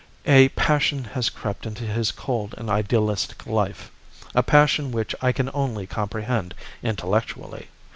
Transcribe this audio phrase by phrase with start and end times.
[0.25, 3.91] A passion has crept into his cold and idealistic life.
[4.33, 7.67] A passion which I can only comprehend intellectually.